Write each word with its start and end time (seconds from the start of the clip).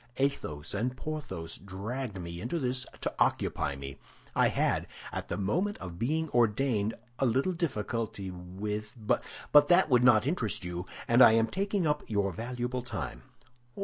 Athos 0.17 0.73
and 0.73 0.97
Porthos 0.97 1.57
dragged 1.57 2.19
me 2.19 2.41
into 2.41 2.57
this 2.57 2.87
to 3.01 3.13
occupy 3.19 3.75
me. 3.75 3.99
I 4.35 4.47
had, 4.47 4.87
at 5.13 5.27
the 5.27 5.37
moment 5.37 5.77
of 5.77 5.99
being 5.99 6.27
ordained, 6.31 6.95
a 7.19 7.27
little 7.27 7.53
difficulty 7.53 8.31
with—But 8.31 9.21
that 9.67 9.91
would 9.91 10.03
not 10.03 10.25
interest 10.25 10.65
you, 10.65 10.87
and 11.07 11.21
I 11.21 11.33
am 11.33 11.45
taking 11.45 11.85
up 11.85 12.01
your 12.09 12.31
valuable 12.31 12.81
time." 12.81 13.21